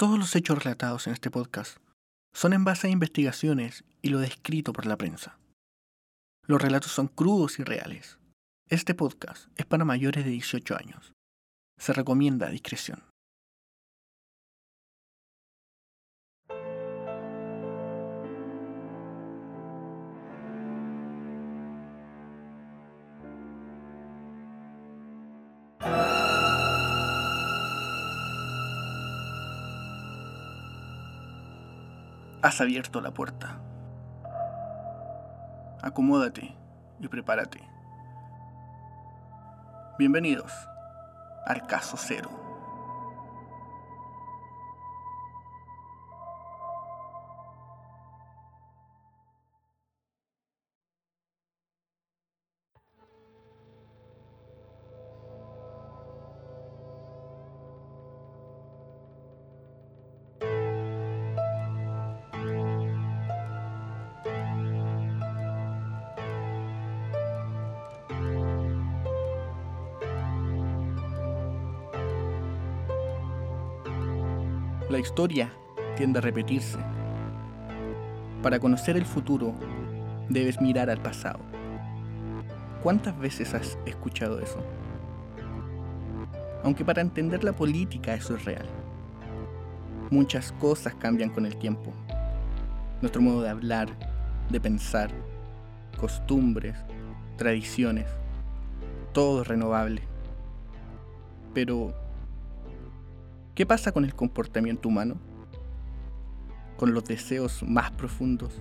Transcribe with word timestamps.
Todos 0.00 0.18
los 0.18 0.34
hechos 0.34 0.64
relatados 0.64 1.06
en 1.06 1.12
este 1.12 1.30
podcast 1.30 1.76
son 2.32 2.54
en 2.54 2.64
base 2.64 2.86
a 2.86 2.90
investigaciones 2.90 3.84
y 4.00 4.08
lo 4.08 4.18
descrito 4.18 4.72
por 4.72 4.86
la 4.86 4.96
prensa. 4.96 5.38
Los 6.46 6.62
relatos 6.62 6.90
son 6.90 7.06
crudos 7.06 7.58
y 7.58 7.64
reales. 7.64 8.16
Este 8.70 8.94
podcast 8.94 9.48
es 9.56 9.66
para 9.66 9.84
mayores 9.84 10.24
de 10.24 10.30
18 10.30 10.74
años. 10.74 11.12
Se 11.78 11.92
recomienda 11.92 12.48
discreción. 12.48 13.09
Has 32.42 32.58
abierto 32.62 33.02
la 33.02 33.10
puerta. 33.10 33.58
Acomódate 35.82 36.56
y 36.98 37.08
prepárate. 37.08 37.60
Bienvenidos 39.98 40.50
al 41.44 41.66
caso 41.66 41.98
cero. 41.98 42.49
La 74.90 74.98
historia 74.98 75.52
tiende 75.96 76.18
a 76.18 76.22
repetirse. 76.22 76.76
Para 78.42 78.58
conocer 78.58 78.96
el 78.96 79.06
futuro, 79.06 79.54
debes 80.28 80.60
mirar 80.60 80.90
al 80.90 81.00
pasado. 81.00 81.38
¿Cuántas 82.82 83.16
veces 83.16 83.54
has 83.54 83.78
escuchado 83.86 84.40
eso? 84.40 84.58
Aunque 86.64 86.84
para 86.84 87.02
entender 87.02 87.44
la 87.44 87.52
política 87.52 88.14
eso 88.14 88.34
es 88.34 88.44
real. 88.44 88.66
Muchas 90.10 90.50
cosas 90.50 90.92
cambian 90.96 91.30
con 91.30 91.46
el 91.46 91.54
tiempo. 91.54 91.92
Nuestro 93.00 93.22
modo 93.22 93.42
de 93.42 93.50
hablar, 93.50 93.90
de 94.48 94.60
pensar, 94.60 95.12
costumbres, 96.00 96.76
tradiciones, 97.36 98.06
todo 99.12 99.42
es 99.42 99.46
renovable. 99.46 100.02
Pero 101.54 101.94
¿Qué 103.60 103.66
pasa 103.66 103.92
con 103.92 104.06
el 104.06 104.14
comportamiento 104.14 104.88
humano? 104.88 105.20
¿Con 106.78 106.94
los 106.94 107.04
deseos 107.04 107.62
más 107.62 107.90
profundos? 107.90 108.54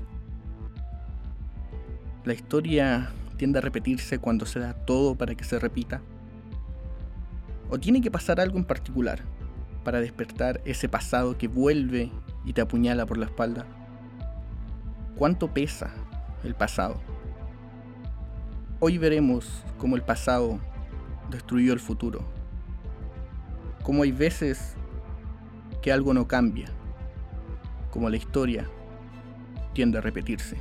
¿La 2.25 2.33
historia 2.33 3.09
tiende 3.37 3.59
a 3.59 3.61
repetirse 3.61 4.19
cuando 4.19 4.45
se 4.45 4.59
da 4.59 4.73
todo 4.73 5.15
para 5.15 5.35
que 5.35 5.45
se 5.45 5.57
repita? 5.57 6.01
¿O 7.69 7.79
tiene 7.79 8.01
que 8.01 8.11
pasar 8.11 8.41
algo 8.41 8.57
en 8.57 8.65
particular 8.65 9.21
para 9.85 10.01
despertar 10.01 10.59
ese 10.65 10.89
pasado 10.89 11.37
que 11.37 11.47
vuelve 11.47 12.11
y 12.43 12.51
te 12.51 12.59
apuñala 12.59 13.05
por 13.05 13.17
la 13.17 13.27
espalda? 13.27 13.65
¿Cuánto 15.15 15.53
pesa 15.53 15.93
el 16.43 16.55
pasado? 16.55 16.99
Hoy 18.81 18.97
veremos 18.97 19.63
cómo 19.77 19.95
el 19.95 20.01
pasado 20.01 20.59
destruyó 21.31 21.71
el 21.71 21.79
futuro. 21.79 22.19
Cómo 23.81 24.03
hay 24.03 24.11
veces 24.11 24.75
que 25.81 25.91
algo 25.91 26.13
no 26.13 26.27
cambia, 26.27 26.67
como 27.91 28.09
la 28.09 28.17
historia 28.17 28.67
tiende 29.73 29.97
a 29.97 30.01
repetirse. 30.01 30.57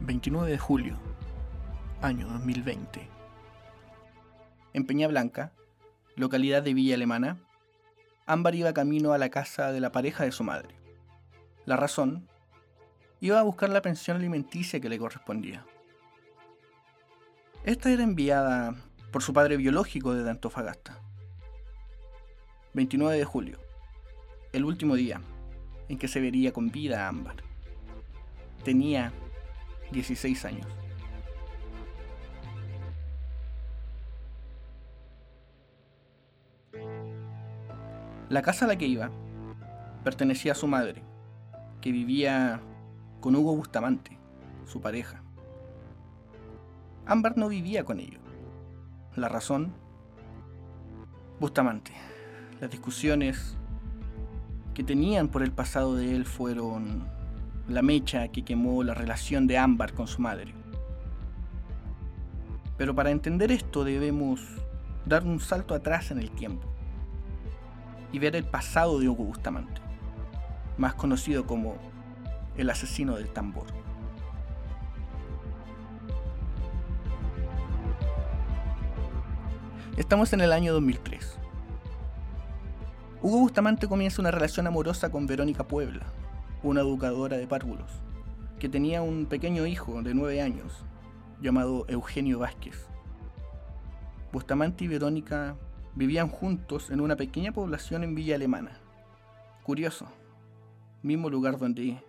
...29 0.00 0.46
de 0.46 0.58
julio... 0.58 0.96
...año 2.02 2.26
2020... 2.26 3.08
En 4.72 4.84
Peña 4.84 5.06
Blanca... 5.06 5.52
...localidad 6.16 6.64
de 6.64 6.74
Villa 6.74 6.96
Alemana... 6.96 7.38
Ámbar 8.26 8.54
iba 8.56 8.72
camino 8.72 9.12
a 9.12 9.18
la 9.18 9.28
casa 9.28 9.70
de 9.70 9.80
la 9.80 9.92
pareja 9.92 10.24
de 10.24 10.32
su 10.32 10.42
madre. 10.42 10.74
La 11.64 11.76
razón 11.76 12.29
iba 13.20 13.38
a 13.38 13.42
buscar 13.42 13.68
la 13.68 13.82
pensión 13.82 14.16
alimenticia 14.16 14.80
que 14.80 14.88
le 14.88 14.98
correspondía. 14.98 15.64
Esta 17.64 17.90
era 17.90 18.02
enviada 18.02 18.74
por 19.12 19.22
su 19.22 19.32
padre 19.32 19.56
biológico 19.56 20.14
desde 20.14 20.30
Antofagasta. 20.30 20.98
29 22.72 23.18
de 23.18 23.24
julio, 23.24 23.58
el 24.52 24.64
último 24.64 24.94
día 24.94 25.20
en 25.88 25.98
que 25.98 26.08
se 26.08 26.20
vería 26.20 26.52
con 26.52 26.70
vida 26.70 27.04
a 27.04 27.08
Ámbar. 27.08 27.36
Tenía 28.64 29.12
16 29.90 30.44
años. 30.44 30.66
La 38.28 38.42
casa 38.42 38.64
a 38.64 38.68
la 38.68 38.76
que 38.76 38.86
iba 38.86 39.10
pertenecía 40.04 40.52
a 40.52 40.54
su 40.54 40.68
madre, 40.68 41.02
que 41.80 41.90
vivía 41.90 42.62
con 43.20 43.36
Hugo 43.36 43.54
Bustamante, 43.54 44.18
su 44.66 44.80
pareja. 44.80 45.22
Ámbar 47.06 47.36
no 47.36 47.48
vivía 47.48 47.84
con 47.84 48.00
ellos. 48.00 48.20
La 49.14 49.28
razón, 49.28 49.72
Bustamante. 51.38 51.92
Las 52.60 52.70
discusiones 52.70 53.56
que 54.74 54.84
tenían 54.84 55.28
por 55.28 55.42
el 55.42 55.52
pasado 55.52 55.94
de 55.94 56.14
él 56.14 56.24
fueron 56.24 57.08
la 57.68 57.82
mecha 57.82 58.28
que 58.28 58.44
quemó 58.44 58.82
la 58.82 58.94
relación 58.94 59.46
de 59.46 59.58
Ámbar 59.58 59.92
con 59.92 60.06
su 60.06 60.20
madre. 60.22 60.54
Pero 62.76 62.94
para 62.94 63.10
entender 63.10 63.52
esto 63.52 63.84
debemos 63.84 64.40
dar 65.04 65.24
un 65.24 65.40
salto 65.40 65.74
atrás 65.74 66.10
en 66.10 66.18
el 66.18 66.30
tiempo 66.30 66.66
y 68.12 68.18
ver 68.18 68.36
el 68.36 68.44
pasado 68.44 68.98
de 68.98 69.08
Hugo 69.08 69.24
Bustamante, 69.24 69.80
más 70.78 70.94
conocido 70.94 71.46
como 71.46 71.76
el 72.56 72.70
asesino 72.70 73.16
del 73.16 73.28
tambor. 73.30 73.66
Estamos 79.96 80.32
en 80.32 80.40
el 80.40 80.52
año 80.52 80.72
2003. 80.72 81.38
Hugo 83.22 83.40
Bustamante 83.40 83.86
comienza 83.86 84.22
una 84.22 84.30
relación 84.30 84.66
amorosa 84.66 85.10
con 85.10 85.26
Verónica 85.26 85.68
Puebla, 85.68 86.06
una 86.62 86.80
educadora 86.80 87.36
de 87.36 87.46
párvulos, 87.46 87.90
que 88.58 88.68
tenía 88.68 89.02
un 89.02 89.26
pequeño 89.26 89.66
hijo 89.66 90.02
de 90.02 90.14
9 90.14 90.40
años, 90.40 90.84
llamado 91.42 91.84
Eugenio 91.88 92.38
Vázquez. 92.38 92.86
Bustamante 94.32 94.84
y 94.84 94.88
Verónica 94.88 95.56
vivían 95.94 96.28
juntos 96.28 96.90
en 96.90 97.00
una 97.00 97.16
pequeña 97.16 97.52
población 97.52 98.04
en 98.04 98.14
Villa 98.14 98.36
Alemana. 98.36 98.72
Curioso, 99.64 100.06
mismo 101.02 101.28
lugar 101.28 101.58
donde 101.58 102.02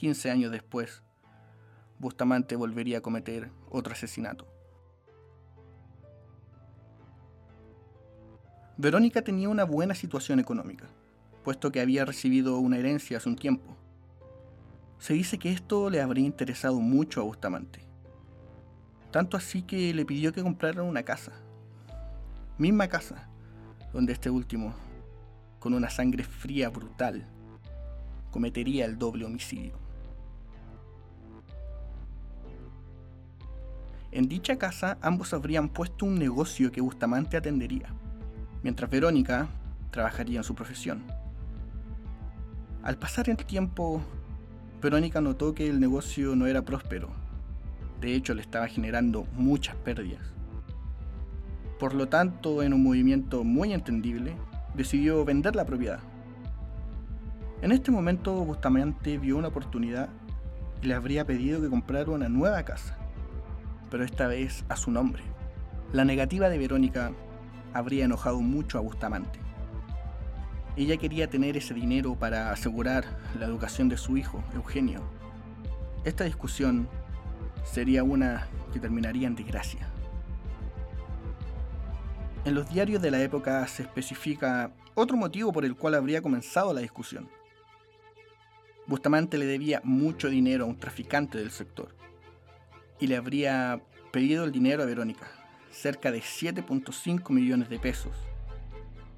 15 0.00 0.30
años 0.30 0.50
después, 0.50 1.02
Bustamante 1.98 2.56
volvería 2.56 2.96
a 2.96 3.00
cometer 3.02 3.50
otro 3.68 3.92
asesinato. 3.92 4.46
Verónica 8.78 9.20
tenía 9.20 9.50
una 9.50 9.64
buena 9.64 9.94
situación 9.94 10.40
económica, 10.40 10.86
puesto 11.44 11.70
que 11.70 11.82
había 11.82 12.06
recibido 12.06 12.56
una 12.56 12.78
herencia 12.78 13.18
hace 13.18 13.28
un 13.28 13.36
tiempo. 13.36 13.76
Se 14.98 15.12
dice 15.12 15.38
que 15.38 15.52
esto 15.52 15.90
le 15.90 16.00
habría 16.00 16.24
interesado 16.24 16.80
mucho 16.80 17.20
a 17.20 17.24
Bustamante, 17.24 17.86
tanto 19.10 19.36
así 19.36 19.60
que 19.60 19.92
le 19.92 20.06
pidió 20.06 20.32
que 20.32 20.42
comprara 20.42 20.82
una 20.82 21.02
casa, 21.02 21.32
misma 22.56 22.88
casa, 22.88 23.28
donde 23.92 24.14
este 24.14 24.30
último, 24.30 24.72
con 25.58 25.74
una 25.74 25.90
sangre 25.90 26.24
fría 26.24 26.70
brutal, 26.70 27.26
cometería 28.30 28.86
el 28.86 28.96
doble 28.96 29.26
homicidio. 29.26 29.89
En 34.12 34.28
dicha 34.28 34.56
casa 34.56 34.98
ambos 35.02 35.32
habrían 35.34 35.68
puesto 35.68 36.04
un 36.04 36.18
negocio 36.18 36.72
que 36.72 36.80
Bustamante 36.80 37.36
atendería, 37.36 37.94
mientras 38.62 38.90
Verónica 44.82 45.20
notó 45.20 45.54
que 45.54 45.68
el 45.68 45.78
negocio 45.78 46.34
no 46.34 46.46
era 46.46 46.62
próspero. 46.62 47.08
De 48.00 48.14
hecho, 48.14 48.34
le 48.34 48.40
estaba 48.40 48.66
generando 48.66 49.26
muchas 49.36 49.76
pérdidas. 49.76 50.22
Por 51.78 51.94
lo 51.94 52.08
tanto, 52.08 52.62
en 52.62 52.74
un 52.74 52.82
movimiento 52.82 53.44
muy 53.44 53.72
entendible, 53.72 54.34
decidió 54.74 55.24
vender 55.24 55.54
la 55.54 55.66
propiedad. 55.66 56.00
En 57.62 57.70
este 57.70 57.90
momento, 57.90 58.34
Bustamante 58.44 59.18
vio 59.18 59.36
una 59.36 59.48
oportunidad 59.48 60.08
y 60.82 60.86
le 60.86 60.94
habría 60.94 61.26
pedido 61.26 61.60
que 61.60 61.68
comprara 61.68 62.10
una 62.10 62.28
nueva 62.28 62.62
casa, 62.64 62.96
pero 63.90 64.04
esta 64.04 64.26
vez 64.26 64.64
a 64.68 64.76
su 64.76 64.90
nombre. 64.90 65.22
La 65.92 66.04
negativa 66.04 66.48
de 66.48 66.58
Verónica 66.58 67.12
habría 67.74 68.04
enojado 68.04 68.40
mucho 68.40 68.78
a 68.78 68.80
Bustamante. 68.80 69.40
Ella 70.76 70.96
quería 70.96 71.28
tener 71.28 71.56
ese 71.56 71.74
dinero 71.74 72.14
para 72.14 72.52
asegurar 72.52 73.04
la 73.38 73.46
educación 73.46 73.88
de 73.88 73.96
su 73.96 74.16
hijo, 74.16 74.42
Eugenio. 74.54 75.02
Esta 76.04 76.24
discusión 76.24 76.88
sería 77.64 78.04
una 78.04 78.46
que 78.72 78.78
terminaría 78.78 79.26
en 79.26 79.34
desgracia. 79.34 79.88
En 82.44 82.54
los 82.54 82.70
diarios 82.70 83.02
de 83.02 83.10
la 83.10 83.20
época 83.20 83.66
se 83.66 83.82
especifica 83.82 84.72
otro 84.94 85.16
motivo 85.16 85.52
por 85.52 85.64
el 85.64 85.76
cual 85.76 85.94
habría 85.94 86.22
comenzado 86.22 86.72
la 86.72 86.80
discusión. 86.80 87.28
Bustamante 88.86 89.36
le 89.36 89.44
debía 89.44 89.80
mucho 89.84 90.28
dinero 90.28 90.64
a 90.64 90.68
un 90.68 90.78
traficante 90.78 91.36
del 91.36 91.50
sector 91.50 91.99
y 93.00 93.06
le 93.06 93.16
habría 93.16 93.80
pedido 94.12 94.44
el 94.44 94.52
dinero 94.52 94.82
a 94.82 94.86
Verónica, 94.86 95.26
cerca 95.70 96.12
de 96.12 96.20
7.5 96.20 97.30
millones 97.30 97.68
de 97.68 97.78
pesos, 97.78 98.12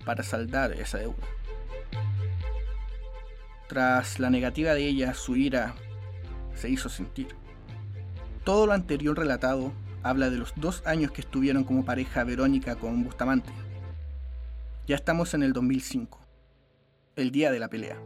para 0.04 0.22
saldar 0.22 0.72
esa 0.72 0.98
deuda. 0.98 1.26
Tras 3.68 4.18
la 4.18 4.30
negativa 4.30 4.74
de 4.74 4.86
ella, 4.86 5.14
su 5.14 5.36
ira 5.36 5.74
se 6.54 6.68
hizo 6.68 6.88
sentir. 6.88 7.28
Todo 8.44 8.66
lo 8.66 8.72
anterior 8.72 9.18
relatado 9.18 9.72
habla 10.02 10.30
de 10.30 10.36
los 10.36 10.52
dos 10.56 10.82
años 10.86 11.10
que 11.12 11.20
estuvieron 11.20 11.64
como 11.64 11.84
pareja 11.84 12.24
Verónica 12.24 12.76
con 12.76 13.04
Bustamante. 13.04 13.50
Ya 14.86 14.96
estamos 14.96 15.32
en 15.34 15.42
el 15.42 15.52
2005, 15.52 16.20
el 17.16 17.30
día 17.30 17.50
de 17.50 17.60
la 17.60 17.68
pelea, 17.68 17.98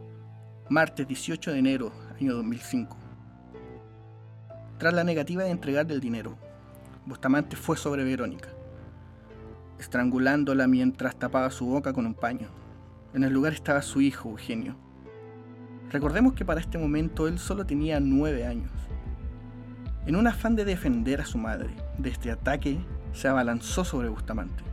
martes 0.69 1.07
18 1.07 1.51
de 1.51 1.59
enero, 1.59 1.91
año 2.19 2.35
2005. 2.35 3.06
Tras 4.77 4.93
la 4.93 5.03
negativa 5.03 5.43
de 5.43 5.51
entregarle 5.51 5.93
el 5.93 6.01
dinero, 6.01 6.37
Bustamante 7.05 7.55
fue 7.55 7.77
sobre 7.77 8.03
Verónica, 8.03 8.49
estrangulándola 9.79 10.67
mientras 10.67 11.17
tapaba 11.17 11.49
su 11.49 11.65
boca 11.65 11.93
con 11.93 12.05
un 12.05 12.13
paño. 12.13 12.49
En 13.13 13.23
el 13.23 13.33
lugar 13.33 13.53
estaba 13.53 13.81
su 13.81 14.01
hijo, 14.01 14.29
Eugenio, 14.29 14.75
Recordemos 15.91 16.33
que 16.33 16.43
para 16.43 16.59
este 16.59 16.77
momento 16.77 17.29
él 17.29 17.39
solo 17.39 17.65
tenía 17.65 18.01
nueve 18.01 18.45
años. 18.45 18.71
En 20.05 20.17
un 20.17 20.27
afán 20.27 20.55
de 20.55 20.65
defender 20.65 21.21
a 21.21 21.25
su 21.25 21.37
madre 21.37 21.69
de 21.97 22.09
este 22.09 22.29
ataque, 22.29 22.77
se 23.13 23.29
abalanzó 23.29 23.85
sobre 23.85 24.09
Bustamante, 24.09 24.63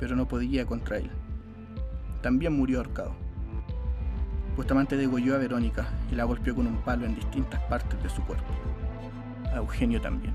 pero 0.00 0.16
no 0.16 0.26
podía 0.26 0.66
contra 0.66 0.98
él. 0.98 1.10
También 2.22 2.54
murió 2.54 2.78
ahorcado. 2.78 3.14
Bustamante 4.56 4.96
degolló 4.96 5.36
a 5.36 5.38
Verónica 5.38 5.88
y 6.10 6.16
la 6.16 6.24
golpeó 6.24 6.56
con 6.56 6.66
un 6.66 6.82
palo 6.82 7.06
en 7.06 7.14
distintas 7.14 7.60
partes 7.62 8.02
de 8.02 8.08
su 8.08 8.22
cuerpo. 8.22 8.52
A 9.52 9.56
Eugenio 9.56 10.00
también. 10.00 10.34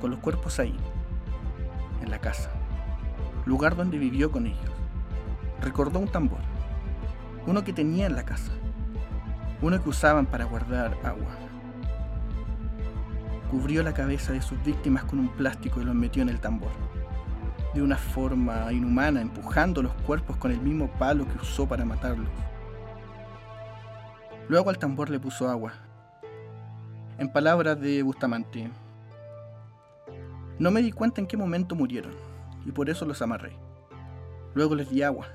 Con 0.00 0.10
los 0.10 0.20
cuerpos 0.20 0.58
ahí, 0.58 0.76
en 2.02 2.10
la 2.10 2.18
casa, 2.18 2.50
lugar 3.46 3.76
donde 3.76 3.98
vivió 3.98 4.30
con 4.30 4.46
ellos, 4.46 4.70
recordó 5.60 5.98
un 5.98 6.08
tambor 6.08 6.40
uno 7.46 7.64
que 7.64 7.72
tenía 7.72 8.06
en 8.06 8.14
la 8.14 8.24
casa, 8.24 8.52
uno 9.60 9.82
que 9.82 9.88
usaban 9.88 10.26
para 10.26 10.44
guardar 10.44 10.96
agua. 11.02 11.30
Cubrió 13.50 13.82
la 13.82 13.92
cabeza 13.92 14.32
de 14.32 14.40
sus 14.40 14.62
víctimas 14.62 15.04
con 15.04 15.18
un 15.18 15.28
plástico 15.28 15.80
y 15.80 15.84
los 15.84 15.94
metió 15.94 16.22
en 16.22 16.28
el 16.28 16.40
tambor, 16.40 16.70
de 17.74 17.82
una 17.82 17.96
forma 17.96 18.72
inhumana, 18.72 19.20
empujando 19.20 19.82
los 19.82 19.92
cuerpos 20.06 20.36
con 20.36 20.52
el 20.52 20.60
mismo 20.60 20.88
palo 20.98 21.26
que 21.26 21.38
usó 21.38 21.66
para 21.66 21.84
matarlos. 21.84 22.30
Luego 24.48 24.70
al 24.70 24.78
tambor 24.78 25.10
le 25.10 25.18
puso 25.18 25.48
agua. 25.48 25.72
En 27.22 27.28
palabras 27.28 27.80
de 27.80 28.02
Bustamante, 28.02 28.68
no 30.58 30.72
me 30.72 30.82
di 30.82 30.90
cuenta 30.90 31.20
en 31.20 31.28
qué 31.28 31.36
momento 31.36 31.76
murieron, 31.76 32.14
y 32.66 32.72
por 32.72 32.90
eso 32.90 33.06
los 33.06 33.22
amarré. 33.22 33.56
Luego 34.54 34.74
les 34.74 34.90
di 34.90 35.04
agua, 35.04 35.28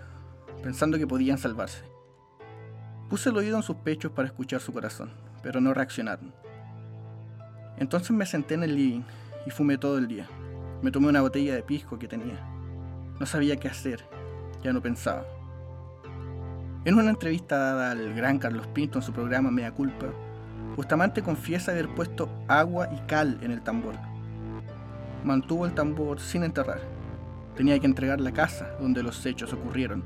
pensando 0.61 0.97
que 0.97 1.07
podían 1.07 1.37
salvarse. 1.37 1.85
Puse 3.09 3.29
el 3.29 3.37
oído 3.37 3.55
en 3.55 3.63
sus 3.63 3.77
pechos 3.77 4.11
para 4.11 4.27
escuchar 4.27 4.59
su 4.59 4.73
corazón, 4.73 5.11
pero 5.41 5.61
no 5.61 5.73
reaccionaron. 5.73 6.33
Entonces 7.77 8.11
me 8.11 8.25
senté 8.25 8.55
en 8.55 8.63
el 8.63 8.75
living 8.75 9.03
y 9.45 9.51
fumé 9.51 9.77
todo 9.77 9.97
el 9.97 10.09
día. 10.09 10.27
Me 10.81 10.91
tomé 10.91 11.07
una 11.07 11.21
botella 11.21 11.55
de 11.55 11.63
pisco 11.63 11.97
que 11.97 12.09
tenía. 12.09 12.45
No 13.17 13.25
sabía 13.25 13.55
qué 13.55 13.69
hacer, 13.69 14.03
ya 14.61 14.73
no 14.73 14.81
pensaba. 14.81 15.23
En 16.83 16.95
una 16.95 17.11
entrevista 17.11 17.57
dada 17.57 17.91
al 17.91 18.13
gran 18.13 18.39
Carlos 18.39 18.67
Pinto 18.67 18.99
en 18.99 19.03
su 19.03 19.13
programa 19.13 19.51
Mea 19.51 19.71
Culpa, 19.71 20.07
Bustamante 20.77 21.23
confiesa 21.23 21.71
haber 21.71 21.89
puesto 21.89 22.29
agua 22.47 22.87
y 22.93 22.97
cal 23.07 23.39
en 23.41 23.49
el 23.49 23.63
tambor. 23.63 23.95
Mantuvo 25.23 25.65
el 25.65 25.73
tambor 25.73 26.19
sin 26.19 26.43
enterrar. 26.43 26.81
Tenía 27.55 27.79
que 27.79 27.87
entregar 27.87 28.21
la 28.21 28.31
casa 28.31 28.69
donde 28.79 29.01
los 29.01 29.25
hechos 29.25 29.51
ocurrieron, 29.53 30.03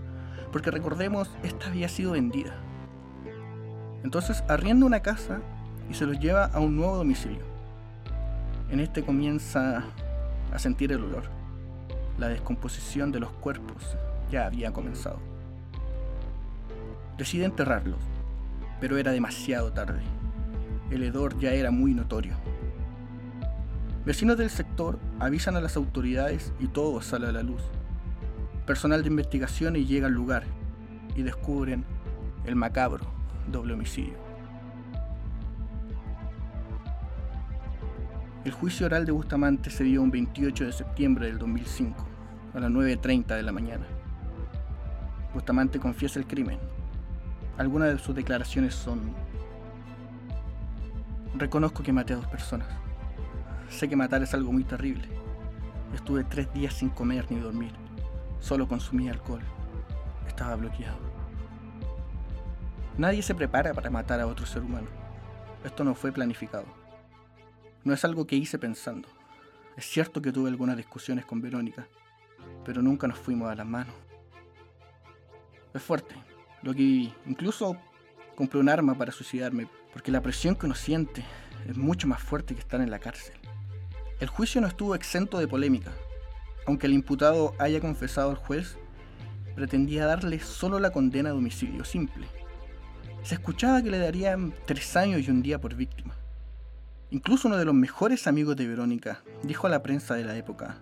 porque 0.53 0.71
recordemos, 0.71 1.29
esta 1.43 1.67
había 1.67 1.89
sido 1.89 2.13
vendida. 2.13 2.53
Entonces 4.05 4.45
arrienda 4.47 4.85
una 4.85 5.01
casa 5.01 5.41
y 5.89 5.93
se 5.93 6.05
los 6.05 6.17
lleva 6.21 6.45
a 6.45 6.61
un 6.61 6.77
nuevo 6.77 6.95
domicilio. 6.95 7.43
En 8.69 8.79
este 8.79 9.03
comienza 9.03 9.83
a 10.53 10.57
sentir 10.57 10.93
el 10.93 11.03
olor. 11.03 11.23
La 12.17 12.29
descomposición 12.29 13.11
de 13.11 13.19
los 13.19 13.31
cuerpos 13.31 13.97
ya 14.31 14.45
había 14.45 14.71
comenzado. 14.71 15.19
Decide 17.17 17.43
enterrarlos, 17.43 17.99
pero 18.79 18.97
era 18.97 19.11
demasiado 19.11 19.73
tarde. 19.73 20.01
El 20.91 21.03
hedor 21.03 21.39
ya 21.39 21.53
era 21.53 21.71
muy 21.71 21.93
notorio. 21.93 22.35
Vecinos 24.05 24.37
del 24.37 24.49
sector 24.49 24.99
avisan 25.19 25.55
a 25.55 25.61
las 25.61 25.77
autoridades 25.77 26.53
y 26.59 26.67
todo 26.67 27.01
sale 27.01 27.27
a 27.27 27.31
la 27.31 27.43
luz. 27.43 27.61
Personal 28.65 29.01
de 29.01 29.09
investigaciones 29.09 29.87
llega 29.87 30.07
al 30.07 30.13
lugar 30.13 30.43
y 31.15 31.23
descubren 31.23 31.85
el 32.45 32.55
macabro 32.55 33.05
doble 33.51 33.73
homicidio. 33.73 34.13
El 38.43 38.51
juicio 38.51 38.87
oral 38.87 39.05
de 39.05 39.11
Bustamante 39.11 39.69
se 39.69 39.83
dio 39.83 40.01
un 40.01 40.09
28 40.09 40.65
de 40.65 40.71
septiembre 40.71 41.27
del 41.27 41.37
2005, 41.37 42.07
a 42.55 42.59
las 42.59 42.71
9.30 42.71 43.35
de 43.35 43.43
la 43.43 43.51
mañana. 43.51 43.85
Bustamante 45.33 45.79
confiesa 45.79 46.19
el 46.19 46.25
crimen. 46.25 46.57
Algunas 47.57 47.93
de 47.93 47.99
sus 47.99 48.15
declaraciones 48.15 48.73
son... 48.73 49.13
Reconozco 51.35 51.81
que 51.81 51.93
maté 51.93 52.13
a 52.13 52.17
dos 52.17 52.27
personas. 52.27 52.67
Sé 53.69 53.87
que 53.87 53.95
matar 53.95 54.21
es 54.21 54.33
algo 54.33 54.51
muy 54.51 54.63
terrible. 54.63 55.07
Estuve 55.93 56.23
tres 56.25 56.51
días 56.53 56.73
sin 56.73 56.89
comer 56.89 57.25
ni 57.31 57.39
dormir. 57.39 57.71
Solo 58.39 58.67
consumía 58.67 59.11
alcohol. 59.11 59.41
Estaba 60.27 60.55
bloqueado. 60.55 60.99
Nadie 62.97 63.21
se 63.21 63.33
prepara 63.33 63.73
para 63.73 63.89
matar 63.89 64.19
a 64.19 64.27
otro 64.27 64.45
ser 64.45 64.61
humano. 64.61 64.87
Esto 65.63 65.83
no 65.83 65.95
fue 65.95 66.11
planificado. 66.11 66.65
No 67.83 67.93
es 67.93 68.03
algo 68.03 68.27
que 68.27 68.35
hice 68.35 68.59
pensando. 68.59 69.07
Es 69.77 69.85
cierto 69.85 70.21
que 70.21 70.33
tuve 70.33 70.49
algunas 70.49 70.75
discusiones 70.75 71.25
con 71.25 71.41
Verónica, 71.41 71.87
pero 72.65 72.81
nunca 72.81 73.07
nos 73.07 73.17
fuimos 73.17 73.49
a 73.49 73.55
las 73.55 73.65
manos. 73.65 73.95
Es 75.73 75.81
fuerte 75.81 76.13
lo 76.61 76.73
que 76.73 76.79
viví. 76.79 77.13
Incluso 77.25 77.77
compré 78.35 78.59
un 78.59 78.69
arma 78.69 78.95
para 78.95 79.11
suicidarme, 79.11 79.67
porque 79.93 80.11
la 80.11 80.21
presión 80.21 80.55
que 80.55 80.65
uno 80.65 80.75
siente 80.75 81.23
es 81.67 81.77
mucho 81.77 82.07
más 82.07 82.21
fuerte 82.21 82.53
que 82.53 82.61
estar 82.61 82.81
en 82.81 82.91
la 82.91 82.99
cárcel. 82.99 83.35
El 84.19 84.27
juicio 84.27 84.61
no 84.61 84.67
estuvo 84.67 84.95
exento 84.95 85.39
de 85.39 85.47
polémica. 85.47 85.91
Aunque 86.67 86.87
el 86.87 86.93
imputado 86.93 87.55
haya 87.59 87.79
confesado 87.79 88.29
al 88.29 88.35
juez, 88.35 88.77
pretendía 89.55 90.05
darle 90.05 90.39
solo 90.39 90.79
la 90.79 90.91
condena 90.91 91.29
de 91.29 91.37
homicidio 91.37 91.83
simple 91.83 92.27
se 93.23 93.35
escuchaba 93.35 93.81
que 93.81 93.91
le 93.91 93.99
darían 93.99 94.53
tres 94.65 94.95
años 94.95 95.21
y 95.21 95.31
un 95.31 95.41
día 95.41 95.61
por 95.61 95.75
víctima. 95.75 96.15
Incluso 97.11 97.47
uno 97.47 97.57
de 97.57 97.65
los 97.65 97.75
mejores 97.75 98.25
amigos 98.25 98.55
de 98.55 98.67
Verónica 98.67 99.21
dijo 99.43 99.67
a 99.67 99.69
la 99.69 99.83
prensa 99.83 100.15
de 100.15 100.23
la 100.23 100.35
época, 100.35 100.77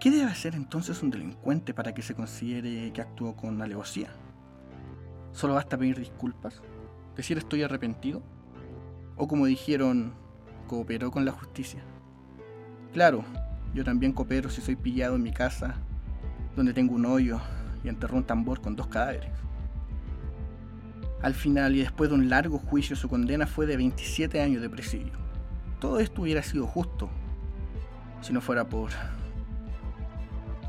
¿qué 0.00 0.10
debe 0.10 0.24
hacer 0.24 0.54
entonces 0.54 1.02
un 1.02 1.10
delincuente 1.10 1.72
para 1.74 1.94
que 1.94 2.02
se 2.02 2.14
considere 2.14 2.92
que 2.92 3.00
actuó 3.00 3.36
con 3.36 3.60
alevosía? 3.62 4.08
¿Solo 5.32 5.54
basta 5.54 5.78
pedir 5.78 5.98
disculpas? 5.98 6.62
¿Decir 7.18 7.36
estoy 7.36 7.64
arrepentido? 7.64 8.22
¿O 9.16 9.26
como 9.26 9.46
dijeron, 9.46 10.14
cooperó 10.68 11.10
con 11.10 11.24
la 11.24 11.32
justicia? 11.32 11.82
Claro, 12.92 13.24
yo 13.74 13.82
también 13.82 14.12
coopero 14.12 14.48
si 14.50 14.60
soy 14.60 14.76
pillado 14.76 15.16
en 15.16 15.24
mi 15.24 15.32
casa, 15.32 15.74
donde 16.54 16.72
tengo 16.72 16.94
un 16.94 17.06
hoyo 17.06 17.40
y 17.82 17.88
enterró 17.88 18.18
un 18.18 18.22
tambor 18.22 18.60
con 18.60 18.76
dos 18.76 18.86
cadáveres. 18.86 19.32
Al 21.20 21.34
final 21.34 21.74
y 21.74 21.80
después 21.80 22.08
de 22.08 22.14
un 22.14 22.28
largo 22.28 22.60
juicio 22.60 22.94
su 22.94 23.08
condena 23.08 23.48
fue 23.48 23.66
de 23.66 23.76
27 23.76 24.40
años 24.40 24.62
de 24.62 24.70
presidio. 24.70 25.14
Todo 25.80 25.98
esto 25.98 26.22
hubiera 26.22 26.44
sido 26.44 26.68
justo 26.68 27.10
si 28.20 28.32
no 28.32 28.40
fuera 28.40 28.68
por... 28.68 28.90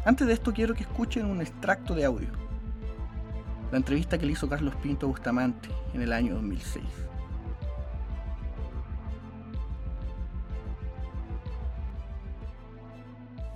Antes 0.04 0.26
de 0.26 0.34
esto 0.34 0.52
quiero 0.52 0.74
que 0.74 0.82
escuchen 0.82 1.28
un 1.28 1.42
extracto 1.42 1.94
de 1.94 2.06
audio. 2.06 2.49
La 3.72 3.78
entrevista 3.78 4.18
que 4.18 4.26
le 4.26 4.32
hizo 4.32 4.50
Carlos 4.50 4.76
Pinto 4.78 5.06
a 5.06 5.10
Bustamante 5.10 5.70
en 5.94 6.02
el 6.02 6.12
año 6.12 6.34
2006. 6.36 6.84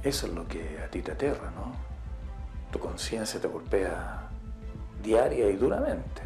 Eso 0.04 0.28
es 0.28 0.34
lo 0.34 0.48
que 0.48 0.80
a 0.84 0.90
ti 0.90 1.02
te 1.02 1.14
aterra, 1.14 1.50
¿no? 1.52 1.72
Tu 2.72 2.78
conciencia 2.78 3.40
te 3.40 3.48
golpea 3.48 4.30
diaria 5.02 5.50
y 5.50 5.56
duramente. 5.56 6.22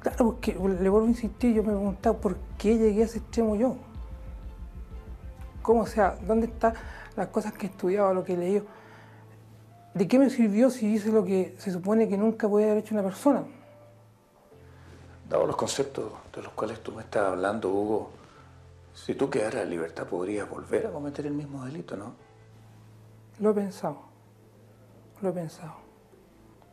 Claro, 0.00 0.26
porque 0.26 0.52
le 0.52 0.88
vuelvo 0.88 1.06
a 1.06 1.10
insistir, 1.10 1.54
yo 1.54 1.62
me 1.62 1.72
he 1.72 1.76
preguntado 1.76 2.18
por 2.18 2.36
qué 2.58 2.76
llegué 2.76 3.02
a 3.02 3.04
ese 3.04 3.18
extremo 3.18 3.54
yo. 3.54 3.76
¿Cómo, 5.62 5.82
o 5.82 5.86
sea, 5.86 6.18
dónde 6.26 6.46
están 6.46 6.74
las 7.16 7.28
cosas 7.28 7.52
que 7.52 7.66
he 7.66 7.70
estudiado, 7.70 8.12
lo 8.12 8.24
que 8.24 8.34
he 8.34 8.36
leído? 8.36 8.64
¿De 9.94 10.08
qué 10.08 10.18
me 10.18 10.28
sirvió 10.28 10.70
si 10.70 10.92
hice 10.92 11.12
lo 11.12 11.24
que 11.24 11.54
se 11.58 11.70
supone 11.70 12.08
que 12.08 12.18
nunca 12.18 12.48
puede 12.48 12.66
haber 12.66 12.78
hecho 12.78 12.94
una 12.94 13.04
persona? 13.04 13.44
Dado 15.28 15.46
los 15.46 15.56
conceptos 15.56 16.12
de 16.34 16.42
los 16.42 16.52
cuales 16.52 16.80
tú 16.80 16.90
me 16.90 17.02
estás 17.02 17.28
hablando, 17.28 17.70
Hugo, 17.70 18.10
si 18.92 19.14
tú 19.14 19.30
quedaras 19.30 19.62
en 19.62 19.70
libertad 19.70 20.06
podrías 20.06 20.50
volver 20.50 20.88
a 20.88 20.90
cometer 20.90 21.26
el 21.26 21.34
mismo 21.34 21.64
delito, 21.64 21.96
¿no? 21.96 22.12
Lo 23.38 23.50
he 23.50 23.54
pensado, 23.54 23.98
lo 25.22 25.28
he 25.28 25.32
pensado. 25.32 25.74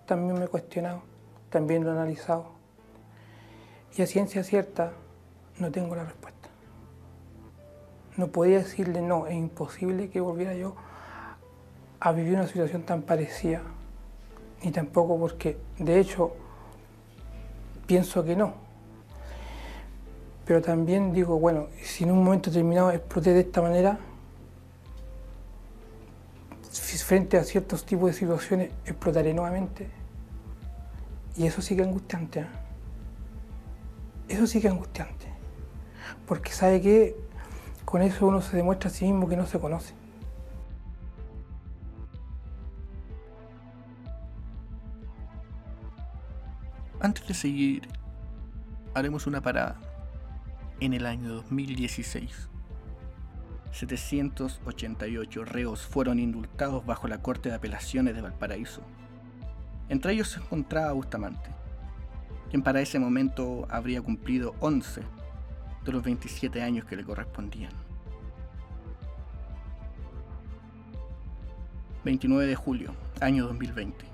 También 0.08 0.40
me 0.40 0.46
he 0.46 0.48
cuestionado, 0.48 1.04
también 1.52 1.84
lo 1.84 1.92
he 1.92 1.94
analizado. 1.94 2.48
Y 3.96 4.02
a 4.02 4.08
ciencia 4.08 4.44
cierta 4.44 4.94
no 5.60 5.72
tengo 5.72 5.96
la 5.96 6.06
respuesta. 6.06 6.50
No 8.18 8.28
podía 8.28 8.58
decirle 8.58 9.02
no, 9.02 9.28
es 9.28 9.36
imposible 9.36 10.10
que 10.10 10.22
volviera 10.22 10.56
yo 10.56 10.76
a 12.02 12.12
vivir 12.12 12.34
una 12.34 12.48
situación 12.48 12.82
tan 12.84 13.04
parecida, 13.04 13.62
ni 14.64 14.72
tampoco 14.72 15.18
porque, 15.18 15.58
de 15.78 16.00
hecho, 16.00 16.34
pienso 17.88 18.26
que 18.26 18.36
no. 18.36 18.54
Pero 20.46 20.62
también 20.62 21.14
digo, 21.14 21.40
bueno, 21.40 21.68
si 21.82 22.04
en 22.04 22.12
un 22.12 22.24
momento 22.24 22.50
determinado 22.50 22.92
exploté 22.92 23.34
de 23.34 23.40
esta 23.40 23.62
manera, 23.62 23.98
frente 27.12 27.38
a 27.38 27.44
ciertos 27.44 27.86
tipos 27.86 28.08
de 28.08 28.14
situaciones 28.14 28.72
explotaré 28.86 29.34
nuevamente. 29.34 29.90
Y 31.36 31.46
eso 31.46 31.62
sí 31.62 31.76
que 31.76 31.82
es 31.82 31.88
angustiante. 31.90 32.40
¿eh? 32.40 32.48
Eso 34.30 34.48
sí 34.48 34.62
que 34.62 34.68
es 34.68 34.74
angustiante. 34.74 35.26
Porque 36.26 36.54
sabe 36.54 36.80
que 36.80 37.18
con 37.84 38.02
eso 38.02 38.28
uno 38.28 38.42
se 38.42 38.56
demuestra 38.56 38.90
a 38.90 38.94
sí 38.94 39.04
mismo 39.04 39.28
que 39.28 39.36
no 39.36 39.46
se 39.46 39.60
conoce. 39.60 39.94
Antes 47.04 47.28
de 47.28 47.34
seguir, 47.34 47.88
haremos 48.94 49.26
una 49.26 49.42
parada 49.42 49.76
en 50.80 50.94
el 50.94 51.08
año 51.08 51.30
2016. 51.34 52.48
788 53.72 55.46
reos 55.46 55.82
fueron 55.82 56.20
indultados 56.20 56.86
bajo 56.86 57.08
la 57.08 57.24
Corte 57.24 57.50
de 57.50 57.56
Apelaciones 57.56 58.14
de 58.14 58.22
Valparaíso. 58.22 58.84
Entre 59.90 60.14
ellos 60.14 60.28
se 60.30 60.42
encontraba 60.42 60.92
Bustamante, 60.92 61.50
quien 62.52 62.62
para 62.62 62.82
ese 62.82 63.00
momento 63.00 63.66
habría 63.72 64.04
cumplido 64.04 64.54
11 64.60 65.02
de 65.84 65.92
los 65.92 66.04
27 66.04 66.62
años 66.62 66.86
que 66.86 66.98
le 66.98 67.04
correspondían. 67.04 67.72
29 72.06 72.46
de 72.46 72.56
julio, 72.56 72.94
año 73.22 73.48
2020. 73.48 74.11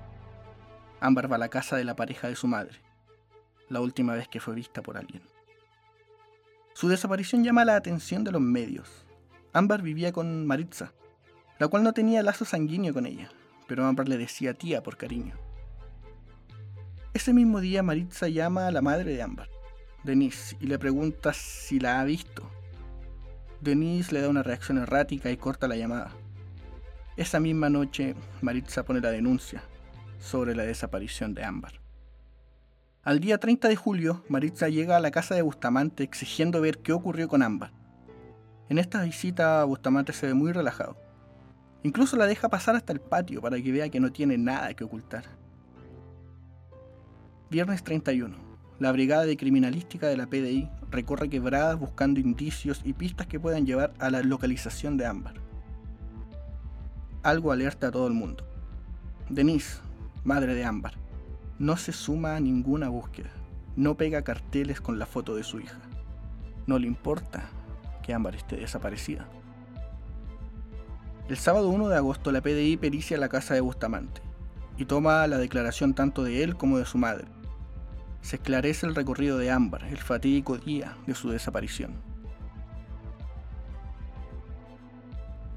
Ámbar 0.99 1.31
va 1.31 1.35
a 1.35 1.39
la 1.39 1.49
casa 1.49 1.77
de 1.77 1.83
la 1.83 1.95
pareja 1.95 2.27
de 2.27 2.35
su 2.35 2.47
madre, 2.47 2.79
la 3.69 3.81
última 3.81 4.13
vez 4.13 4.27
que 4.27 4.39
fue 4.39 4.55
vista 4.55 4.81
por 4.81 4.97
alguien. 4.97 5.21
Su 6.73 6.87
desaparición 6.87 7.43
llama 7.43 7.65
la 7.65 7.75
atención 7.75 8.23
de 8.23 8.31
los 8.31 8.41
medios. 8.41 9.05
Ámbar 9.53 9.81
vivía 9.81 10.11
con 10.11 10.45
Maritza, 10.45 10.93
la 11.59 11.67
cual 11.67 11.83
no 11.83 11.93
tenía 11.93 12.23
lazo 12.23 12.45
sanguíneo 12.45 12.93
con 12.93 13.05
ella, 13.05 13.29
pero 13.67 13.85
Ámbar 13.85 14.07
le 14.07 14.17
decía 14.17 14.53
tía 14.53 14.83
por 14.83 14.97
cariño. 14.97 15.35
Ese 17.13 17.33
mismo 17.33 17.61
día 17.61 17.81
Maritza 17.83 18.27
llama 18.27 18.67
a 18.67 18.71
la 18.71 18.81
madre 18.81 19.13
de 19.13 19.21
Ámbar, 19.21 19.49
Denise, 20.03 20.55
y 20.59 20.67
le 20.67 20.77
pregunta 20.77 21.33
si 21.33 21.79
la 21.79 21.99
ha 21.99 22.03
visto. 22.03 22.49
Denise 23.59 24.13
le 24.13 24.21
da 24.21 24.29
una 24.29 24.43
reacción 24.43 24.77
errática 24.77 25.31
y 25.31 25.37
corta 25.37 25.67
la 25.67 25.75
llamada. 25.75 26.11
Esa 27.15 27.39
misma 27.39 27.69
noche, 27.69 28.13
Maritza 28.41 28.85
pone 28.85 29.01
la 29.01 29.09
denuncia, 29.09 29.63
sobre 30.19 30.55
la 30.55 30.63
desaparición 30.63 31.33
de 31.33 31.43
Ámbar. 31.43 31.81
Al 33.03 33.19
día 33.19 33.37
30 33.37 33.69
de 33.69 33.75
julio, 33.75 34.23
Maritza 34.27 34.67
llega 34.67 34.97
a 34.97 34.99
la 34.99 35.11
casa 35.11 35.33
de 35.33 35.41
Bustamante 35.41 36.03
exigiendo 36.03 36.59
ver 36.59 36.79
qué 36.79 36.91
ocurrió 36.91 37.27
con 37.27 37.41
Ámbar. 37.41 37.71
En 38.69 38.79
esta 38.79 39.01
visita, 39.03 39.63
Bustamante 39.63 40.11
se 40.11 40.27
ve 40.27 40.33
muy 40.33 40.51
relajado. 40.51 40.97
Incluso 41.83 42.17
la 42.17 42.25
deja 42.25 42.49
pasar 42.49 42.75
hasta 42.75 42.91
el 42.91 42.99
patio 42.99 43.41
para 43.41 43.61
que 43.61 43.71
vea 43.71 43.87
que 43.89 43.99
no 43.99 44.11
tiene 44.11 44.37
nada 44.37 44.73
que 44.73 44.83
ocultar. 44.83 45.23
Viernes 47.49 47.81
31. 47.83 48.35
La 48.79 48.91
Brigada 48.91 49.25
de 49.25 49.37
Criminalística 49.37 50.07
de 50.07 50.17
la 50.17 50.27
PDI 50.27 50.69
recorre 50.91 51.29
quebradas 51.29 51.79
buscando 51.79 52.19
indicios 52.19 52.81
y 52.83 52.91
pistas 52.91 53.27
que 53.27 53.39
puedan 53.39 53.65
llevar 53.65 53.93
a 53.99 54.09
la 54.09 54.21
localización 54.21 54.97
de 54.97 55.05
Ámbar. 55.05 55.35
Algo 57.23 57.53
alerta 57.53 57.87
a 57.87 57.91
todo 57.91 58.07
el 58.07 58.13
mundo. 58.13 58.43
Denise, 59.29 59.79
madre 60.27 60.55
de 60.55 60.65
Ámbar, 60.65 60.95
no 61.57 61.77
se 61.77 61.93
suma 61.93 62.35
a 62.35 62.41
ninguna 62.41 62.89
búsqueda, 62.89 63.29
no 63.77 63.95
pega 63.95 64.23
carteles 64.23 64.81
con 64.81 64.99
la 64.99 65.05
foto 65.05 65.37
de 65.37 65.43
su 65.43 65.61
hija. 65.61 65.79
No 66.65 66.77
le 66.77 66.85
importa 66.85 67.45
que 68.03 68.13
Ámbar 68.13 68.35
esté 68.35 68.57
desaparecida. 68.57 69.25
El 71.29 71.37
sábado 71.37 71.69
1 71.69 71.87
de 71.87 71.95
agosto 71.95 72.33
la 72.33 72.41
PDI 72.41 72.75
pericia 72.75 73.17
la 73.17 73.29
casa 73.29 73.53
de 73.53 73.61
Bustamante 73.61 74.21
y 74.77 74.83
toma 74.83 75.25
la 75.27 75.37
declaración 75.37 75.93
tanto 75.93 76.25
de 76.25 76.43
él 76.43 76.57
como 76.57 76.77
de 76.77 76.83
su 76.83 76.97
madre. 76.97 77.29
Se 78.19 78.35
esclarece 78.35 78.85
el 78.85 78.95
recorrido 78.95 79.37
de 79.37 79.49
Ámbar, 79.49 79.85
el 79.85 79.97
fatídico 79.97 80.57
día 80.57 80.97
de 81.07 81.15
su 81.15 81.29
desaparición. 81.29 81.93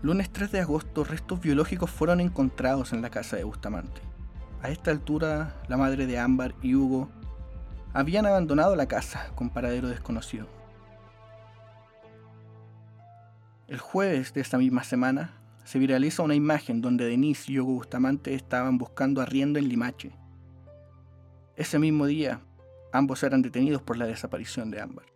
Lunes 0.03 0.31
3 0.31 0.53
de 0.53 0.61
agosto, 0.61 1.03
restos 1.03 1.41
biológicos 1.41 1.91
fueron 1.91 2.21
encontrados 2.21 2.93
en 2.93 3.03
la 3.03 3.11
casa 3.11 3.37
de 3.37 3.43
Bustamante. 3.43 4.10
A 4.63 4.69
esta 4.69 4.91
altura, 4.91 5.55
la 5.69 5.79
madre 5.79 6.07
de 6.07 6.19
Ámbar 6.19 6.55
y 6.61 6.75
Hugo 6.75 7.09
habían 7.95 8.27
abandonado 8.27 8.77
la 8.77 8.87
casa 8.87 9.33
con 9.35 9.49
paradero 9.49 9.89
desconocido. 9.89 10.47
El 13.69 13.79
jueves 13.79 14.35
de 14.35 14.43
esta 14.43 14.59
misma 14.59 14.85
semana, 14.85 15.41
se 15.65 15.79
viraliza 15.79 16.23
una 16.23 16.35
imagen 16.35 16.81
donde 16.81 17.07
Denise 17.07 17.53
y 17.53 17.59
Hugo 17.59 17.75
Bustamante 17.75 18.35
estaban 18.35 18.77
buscando 18.77 19.21
arriendo 19.21 19.59
en 19.59 19.69
Limache. 19.69 20.13
Ese 21.57 21.79
mismo 21.79 22.07
día, 22.07 22.41
ambos 22.93 23.23
eran 23.23 23.41
detenidos 23.41 23.81
por 23.81 23.97
la 23.97 24.07
desaparición 24.07 24.71
de 24.71 24.81
Ámbar. 24.81 25.07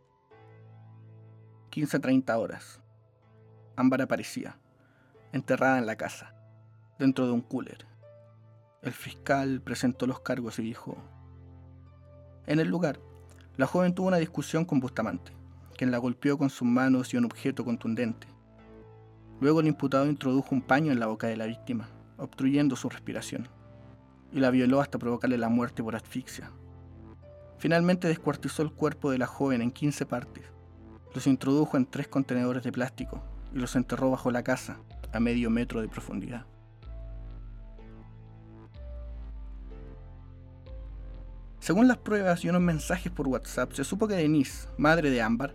15.30 1.70 2.38
horas. 2.38 2.80
Ámbar 3.76 4.02
aparecía, 4.02 4.56
enterrada 5.32 5.78
en 5.78 5.86
la 5.86 5.96
casa, 5.96 6.34
dentro 6.98 7.26
de 7.26 7.32
un 7.32 7.40
cooler. 7.40 7.93
El 8.84 8.92
fiscal 8.92 9.62
presentó 9.62 10.06
los 10.06 10.20
cargos 10.20 10.58
y 10.58 10.62
dijo, 10.62 10.98
en 12.46 12.60
el 12.60 12.68
lugar, 12.68 13.00
la 13.56 13.66
joven 13.66 13.94
tuvo 13.94 14.08
una 14.08 14.18
discusión 14.18 14.66
con 14.66 14.78
Bustamante, 14.78 15.32
quien 15.78 15.90
la 15.90 15.96
golpeó 15.96 16.36
con 16.36 16.50
sus 16.50 16.68
manos 16.68 17.14
y 17.14 17.16
un 17.16 17.24
objeto 17.24 17.64
contundente. 17.64 18.26
Luego 19.40 19.60
el 19.60 19.68
imputado 19.68 20.04
introdujo 20.04 20.54
un 20.54 20.60
paño 20.60 20.92
en 20.92 21.00
la 21.00 21.06
boca 21.06 21.26
de 21.26 21.38
la 21.38 21.46
víctima, 21.46 21.88
obstruyendo 22.18 22.76
su 22.76 22.90
respiración, 22.90 23.48
y 24.32 24.40
la 24.40 24.50
violó 24.50 24.82
hasta 24.82 24.98
provocarle 24.98 25.38
la 25.38 25.48
muerte 25.48 25.82
por 25.82 25.96
asfixia. 25.96 26.50
Finalmente 27.56 28.06
descuartizó 28.06 28.60
el 28.60 28.72
cuerpo 28.72 29.10
de 29.10 29.16
la 29.16 29.26
joven 29.26 29.62
en 29.62 29.70
15 29.70 30.04
partes, 30.04 30.44
los 31.14 31.26
introdujo 31.26 31.78
en 31.78 31.86
tres 31.86 32.06
contenedores 32.06 32.62
de 32.62 32.72
plástico 32.72 33.22
y 33.54 33.58
los 33.60 33.76
enterró 33.76 34.10
bajo 34.10 34.30
la 34.30 34.42
casa, 34.42 34.76
a 35.10 35.20
medio 35.20 35.48
metro 35.48 35.80
de 35.80 35.88
profundidad. 35.88 36.44
Según 41.64 41.88
las 41.88 41.96
pruebas 41.96 42.44
y 42.44 42.50
unos 42.50 42.60
mensajes 42.60 43.10
por 43.10 43.26
WhatsApp, 43.26 43.72
se 43.72 43.84
supo 43.84 44.06
que 44.06 44.16
Denise, 44.16 44.68
madre 44.76 45.08
de 45.08 45.22
Ámbar, 45.22 45.54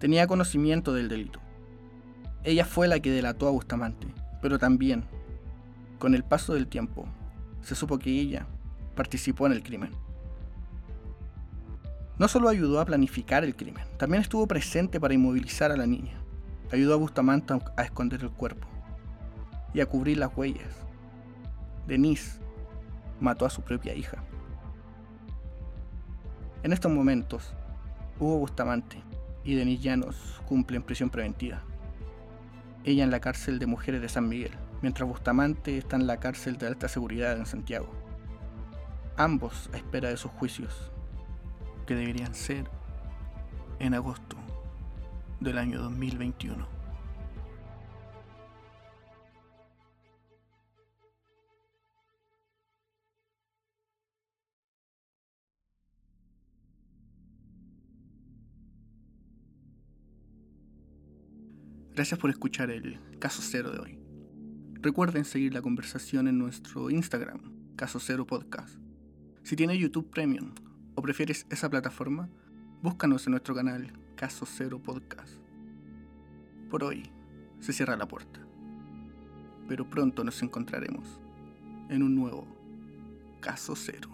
tenía 0.00 0.26
conocimiento 0.26 0.92
del 0.92 1.08
delito. 1.08 1.38
Ella 2.42 2.64
fue 2.64 2.88
la 2.88 2.98
que 2.98 3.12
delató 3.12 3.46
a 3.46 3.52
Bustamante, 3.52 4.08
pero 4.42 4.58
también, 4.58 5.04
con 6.00 6.16
el 6.16 6.24
paso 6.24 6.54
del 6.54 6.66
tiempo, 6.66 7.06
se 7.62 7.76
supo 7.76 8.00
que 8.00 8.10
ella 8.10 8.48
participó 8.96 9.46
en 9.46 9.52
el 9.52 9.62
crimen. 9.62 9.92
No 12.18 12.26
solo 12.26 12.48
ayudó 12.48 12.80
a 12.80 12.84
planificar 12.84 13.44
el 13.44 13.54
crimen, 13.54 13.84
también 13.96 14.22
estuvo 14.22 14.48
presente 14.48 14.98
para 14.98 15.14
inmovilizar 15.14 15.70
a 15.70 15.76
la 15.76 15.86
niña. 15.86 16.20
Ayudó 16.72 16.94
a 16.94 16.96
Bustamante 16.96 17.54
a 17.76 17.82
esconder 17.84 18.22
el 18.22 18.30
cuerpo 18.32 18.66
y 19.72 19.80
a 19.80 19.86
cubrir 19.86 20.18
las 20.18 20.36
huellas. 20.36 20.74
Denise 21.86 22.40
mató 23.20 23.46
a 23.46 23.50
su 23.50 23.62
propia 23.62 23.94
hija. 23.94 24.20
En 26.64 26.72
estos 26.72 26.90
momentos, 26.90 27.52
Hugo 28.18 28.38
Bustamante 28.38 28.96
y 29.44 29.54
Denise 29.54 29.82
Llanos 29.82 30.40
cumplen 30.48 30.82
prisión 30.82 31.10
preventiva. 31.10 31.60
Ella 32.84 33.04
en 33.04 33.10
la 33.10 33.20
cárcel 33.20 33.58
de 33.58 33.66
mujeres 33.66 34.00
de 34.00 34.08
San 34.08 34.30
Miguel, 34.30 34.52
mientras 34.80 35.06
Bustamante 35.06 35.76
está 35.76 35.96
en 35.96 36.06
la 36.06 36.20
cárcel 36.20 36.56
de 36.56 36.66
alta 36.66 36.88
seguridad 36.88 37.36
en 37.36 37.44
Santiago. 37.44 37.90
Ambos 39.18 39.68
a 39.74 39.76
espera 39.76 40.08
de 40.08 40.16
sus 40.16 40.30
juicios, 40.30 40.90
que 41.86 41.96
deberían 41.96 42.34
ser 42.34 42.64
en 43.78 43.92
agosto 43.92 44.38
del 45.40 45.58
año 45.58 45.82
2021. 45.82 46.73
Gracias 61.94 62.18
por 62.18 62.28
escuchar 62.28 62.72
el 62.72 62.98
caso 63.20 63.40
cero 63.40 63.70
de 63.70 63.78
hoy. 63.78 63.98
Recuerden 64.82 65.24
seguir 65.24 65.54
la 65.54 65.62
conversación 65.62 66.26
en 66.26 66.38
nuestro 66.38 66.90
Instagram, 66.90 67.40
Caso 67.76 68.00
Cero 68.00 68.26
Podcast. 68.26 68.80
Si 69.44 69.54
tienes 69.54 69.78
YouTube 69.78 70.10
Premium 70.10 70.50
o 70.96 71.02
prefieres 71.02 71.46
esa 71.50 71.70
plataforma, 71.70 72.28
búscanos 72.82 73.24
en 73.28 73.30
nuestro 73.30 73.54
canal 73.54 73.92
Caso 74.16 74.44
Cero 74.44 74.82
Podcast. 74.82 75.34
Por 76.68 76.82
hoy 76.82 77.04
se 77.60 77.72
cierra 77.72 77.96
la 77.96 78.08
puerta, 78.08 78.40
pero 79.68 79.88
pronto 79.88 80.24
nos 80.24 80.42
encontraremos 80.42 81.20
en 81.90 82.02
un 82.02 82.16
nuevo 82.16 82.44
Caso 83.40 83.76
Cero. 83.76 84.10